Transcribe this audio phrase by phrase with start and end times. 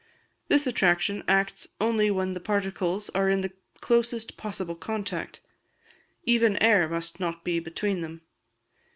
[0.47, 3.51] This attraction acts only when the particles are in the
[3.81, 5.41] closest possible contact:
[6.23, 8.21] even air must not be between them.